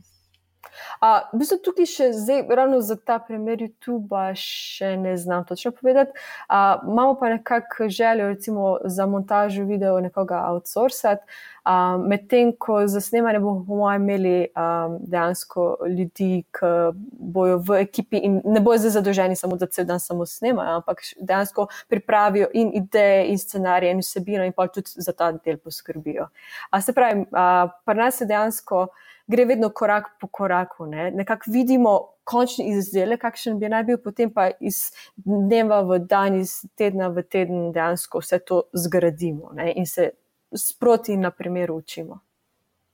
[1.03, 5.73] Uh, v bistvu tukaj še zdaj, ravno za ta primer YouTube, še ne znam točno
[5.75, 6.13] povedati.
[6.49, 11.27] Uh, imamo pa nekako željo, recimo za montažo video, nekoga outsourcati,
[11.65, 16.73] uh, medtem ko za snemanje bomo imeli um, dejansko ljudi, ki
[17.13, 21.01] bojo v ekipi in ne bojo zdaj zadolženi samo, da cel dan samo snemajo, ampak
[21.21, 26.29] dejansko pripravijo in ideje, in scenarije, in vsebino, in pa tudi za ta del poskrbijo.
[26.73, 28.87] Uh, se pravi, uh, pri nas je dejansko
[29.27, 30.87] gre vedno korak po koraku.
[30.87, 31.11] Ne?
[31.11, 36.61] Nekako vidimo končni izdelek, kakšen bi naj bil, potem pa iz dneva v dan, iz
[36.79, 39.73] tedna v teden dejansko vse to zgradimo ne?
[39.77, 40.11] in se
[40.55, 42.21] sproti na primer učimo.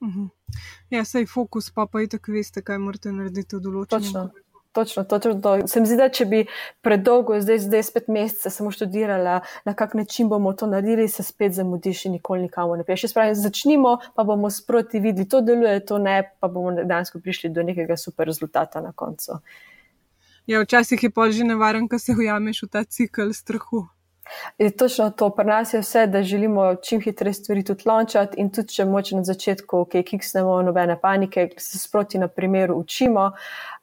[0.01, 0.25] Mhm.
[0.89, 4.45] Ja, sej fokus pa pa je tako, veste, kaj morate narediti v določenem času.
[4.71, 5.67] Točno, točno to.
[5.67, 6.39] Se mi zdi, da če bi
[6.85, 11.57] predolgo, zdaj, zdaj spet mesece, samo študirala, na kak način bomo to naredili, se spet
[11.57, 13.09] zamudiš in nikoli nikamor ne priješ.
[13.13, 17.65] Pravi, začnimo, pa bomo sproti videli, to deluje, to ne, pa bomo dejansko prišli do
[17.65, 19.41] nekega super rezultata na koncu.
[20.45, 23.87] Ja, včasih je pol že nevaren, ko se ujameš v ta cikl strahu.
[24.57, 28.49] Je točno to, pri nas je vse, da želimo čim hitreje stvari tudi lončati in
[28.49, 33.31] tudi, če moče na začetku, ok, kiksnemo nobene panike, se sproti na primeru učimo.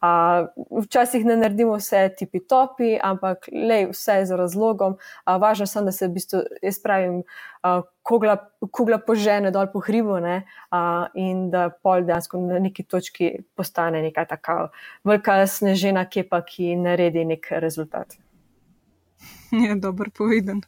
[0.03, 0.47] Uh,
[0.85, 4.97] včasih ne naredimo vse tipi topi, ampak lej, vse je za razlogom.
[5.27, 7.23] Uh, važno je, da se v bistvu, jaz pravim,
[7.65, 8.37] uh, kugla,
[8.71, 10.37] kugla požene dol po hribu ne,
[10.71, 14.69] uh, in da pol dejansko na neki točki postane neka taka
[15.05, 18.26] velika snežena kepa, ki naredi nek rezultat.
[19.67, 20.61] je dobro povedan.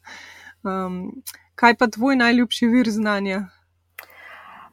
[0.62, 1.22] Um,
[1.54, 3.48] kaj pa tvoj najljubši vir znanja?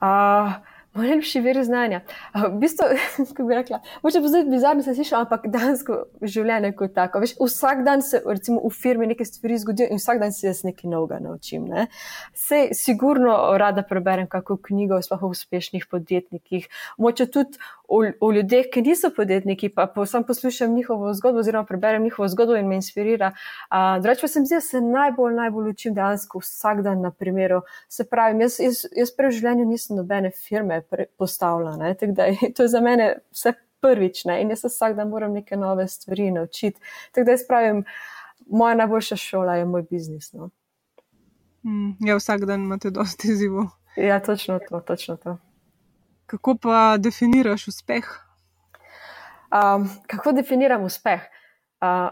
[0.02, 0.54] Uh,
[0.96, 1.98] Moj najljubši vir znanja.
[2.34, 2.86] V bistvu,
[3.28, 7.20] kako bi rekla, moče pa zdaj bizarno se sliši, ampak dansko življenje kot tako.
[7.20, 10.64] Veš, vsak dan se recimo, v firmi nekaj stvari zgodijo in vsak dan se jaz
[10.64, 11.66] nekaj novega naučim.
[11.68, 11.90] Ne?
[12.32, 16.70] Se sigurno rada preberem kako knjigo, sploh o uspešnih podjetnikih.
[16.98, 22.04] Moče tudi o, o ljudeh, ki niso podjetniki, pa sam poslušam njihovo zgodbo oziroma preberem
[22.04, 23.34] njihovo zgodbo in me inspirira.
[24.02, 27.62] Drugač pa se mi zdi, da se najbolj, najbolj učim dejansko vsak dan na primeru.
[27.90, 30.85] Se pravi, jaz, jaz, jaz prej v življenju nisem nobene firme
[31.18, 31.94] postavljena.
[32.56, 34.42] To je za mene vse prvič ne?
[34.42, 36.80] in jaz vsak dan moram neke nove stvari naučiti.
[37.12, 37.84] Tako da jaz pravim,
[38.48, 40.34] moja najboljša šola je moj biznis.
[40.34, 40.50] No?
[41.64, 43.66] Mm, ja, vsak dan imate dosti izzivov.
[43.98, 45.38] Ja, točno to, točno to.
[46.26, 48.06] Kako pa definiraš uspeh?
[49.52, 51.22] Um, kako definiram uspeh?
[51.82, 52.10] Uh,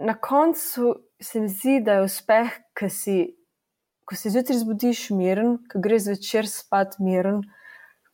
[0.00, 3.36] na koncu se mi zdi, da je uspeh, ko si,
[4.04, 7.42] ko se zjutraj zbudiš miren, ko greš zvečer spat miren,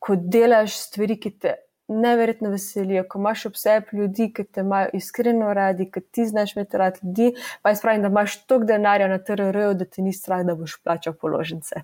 [0.06, 1.54] ko delaš stvari, ki te
[1.88, 6.56] neverjetno veselijo, ko imaš ob sebi ljudi, ki te imajo iskreno radi, ki ti znaš
[6.56, 10.12] imeti rad ljudi, pa je spravim, da imaš toliko denarja na TRR-ju, da ti ni
[10.12, 11.82] strah, da boš plačal položnice.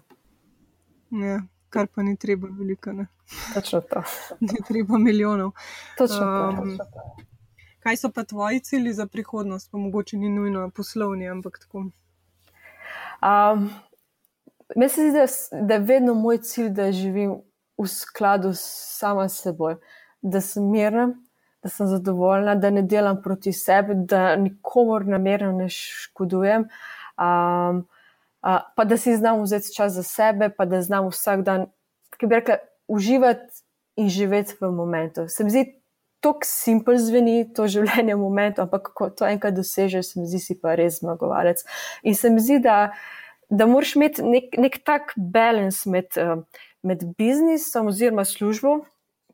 [1.10, 2.92] Ja, kar pa ni treba veliko.
[2.92, 3.06] Ne?
[3.54, 4.02] Točno to.
[4.50, 5.52] ni treba milijonov.
[5.98, 6.62] Točno to.
[6.62, 6.78] Um,
[7.82, 11.86] kaj so pa tvoji cilji za prihodnost, pa mogoče ni nujno poslovni, ampak tako?
[13.22, 13.70] Um,
[14.76, 15.26] Meni se zdi, da,
[15.66, 17.34] da je vedno moj cilj, da živim
[17.82, 18.62] v skladu s
[18.98, 19.76] sama seboj,
[20.22, 21.12] da sem mirna,
[21.62, 26.66] da sem zadovoljna, da ne delam proti sebi, da nikomor namerno ne škodujem,
[27.18, 27.82] um,
[28.42, 31.66] uh, pa da si znam vzeti čas za sebe, pa da znam vsak dan,
[32.18, 33.62] ki bi rekla, uživati
[33.96, 35.28] in živeti v momentu.
[35.28, 35.64] Se mi zdi,
[36.20, 40.40] tako simpel zveni to življenje v momentu, ampak ko to enkrat dosežeš, se mi zdi,
[40.42, 41.64] si pa res zmagovalec.
[42.02, 42.92] In se mi zdi, da,
[43.52, 46.08] da moraš imeti nek, nek tak balans med.
[46.16, 46.42] Uh,
[46.82, 48.80] med biznisom oziroma službo,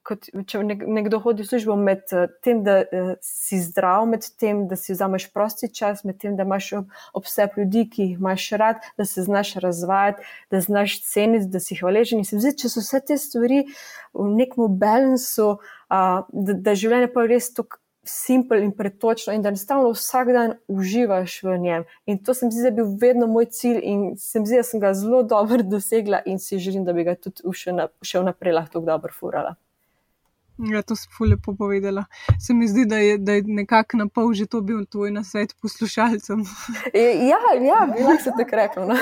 [0.08, 4.62] kot če nekdo hodi v službo, med eh, tem, da uh, si zdrav, med tem,
[4.70, 6.70] da si vzameš prosti čas, med tem, da imaš
[7.18, 11.76] obseb ljudi, ki jih imaš rad, da se znaš razvajati, da znaš ceniti, da si
[11.76, 12.22] hvaležen.
[12.22, 13.66] In se mi zdi, če so vse te stvari
[14.16, 19.52] v nekem balansu, da, da življenje pa je res tako simpel in pretočno, in da
[19.52, 21.84] enostavno vsak dan uživaš v njem.
[22.06, 24.56] In to se mi zdi, da je bil vedno moj cilj, in se mi zdi,
[24.56, 27.42] da sem ga zelo dobro dosegla, in si želim, da bi ga tudi
[28.02, 29.56] še naprej lahko dobro furala.
[30.58, 32.04] Ja, to si lepo povedala.
[32.40, 35.54] Se mi zdi, da je, da je nekako na pol že to bil tvoj nasvet
[35.62, 36.42] poslušalcem.
[37.30, 38.86] Ja, ja bi lahko se tako rekla.
[38.86, 38.96] No?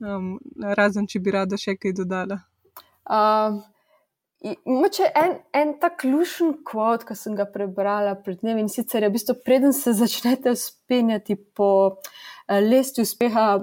[0.16, 0.40] um,
[0.76, 2.40] razen, če bi rada še kaj dodala.
[3.04, 3.60] Um,
[4.64, 9.10] Moče en, en tak ključen kvot, ki sem ga prebrala pred dnevi in sicer je
[9.10, 13.58] v bistvu, preden se začnete spenjati po uh, lesti uspeha,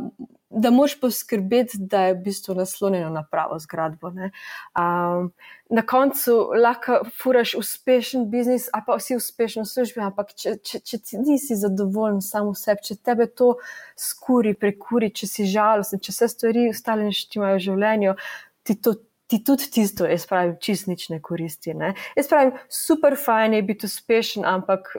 [0.50, 4.08] da moš poskrbeti, da je v bistvu naslonjeno na pravo zgradbo.
[4.08, 5.32] Um,
[5.70, 10.80] na koncu lahko furaš uspešen biznis, a pa vsi uspešni v službi, ampak če, če,
[10.80, 13.56] če ti nisi zadovoljen samo sebi, če tebe to
[14.00, 18.16] skuri, prekuri, če si žalosten, če vse stvari ostale neštimajo v življenju,
[18.63, 18.96] ti to
[19.28, 21.74] ti tudi tisto, jaz pravim, čist nič ne koristi.
[21.76, 21.94] Ne?
[22.16, 24.94] Jaz pravim, super fajn je biti uspešen, ampak,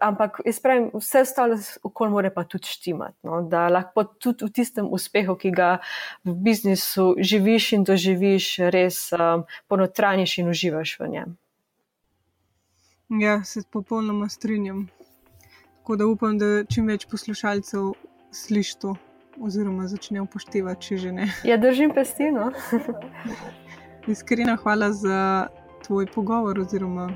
[0.00, 3.18] ampak jaz pravim, vse ostalo okol more pa tudi štimati.
[3.28, 3.42] No?
[3.42, 5.70] Da lahko tudi v tistem uspehu, ki ga
[6.24, 11.36] v biznisu živiš in doživiš, res um, ponotraniš in uživaš v njem.
[13.20, 14.88] Ja, se popolnoma strinjam.
[15.80, 17.92] Tako da upam, da čim več poslušalcev
[18.30, 18.94] sliši to
[19.38, 21.28] oziroma začne upoštevati, če že ne.
[21.44, 22.50] Ja, držim pestino.
[24.10, 25.48] Iskrena hvala za
[25.86, 27.10] tvoj pogovor, oziroma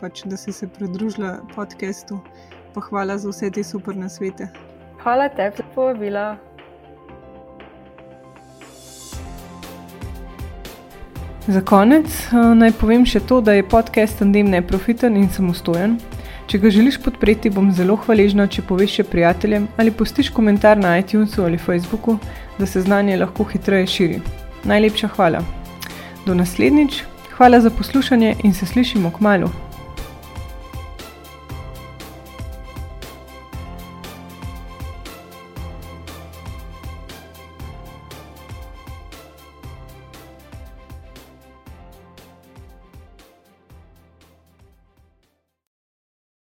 [0.00, 2.20] pač, da si se pridružila podkastu,
[2.74, 4.48] pa hvala za vse te super nasvete.
[5.02, 6.36] Hvala tebi, povabila.
[11.48, 15.96] Za konec eh, naj povem še to, da je podcast Tandem neprofiten in samostojen.
[16.48, 20.94] Če ga želiš podpreti, bom zelo hvaležna, če poveš še prijateljem ali postiš komentar na
[20.96, 22.16] iTunesu ali Facebooku,
[22.56, 24.22] da se znanje lahko hitreje širi.
[24.64, 25.44] Najlepša hvala.
[26.24, 27.02] Do naslednjič,
[27.36, 29.52] hvala za poslušanje in se slišimo k malu.